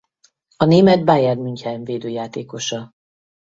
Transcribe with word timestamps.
A 0.57 0.65
német 0.65 1.05
Bayern 1.05 1.39
München 1.41 1.83
védőjátékosa. 1.83 2.91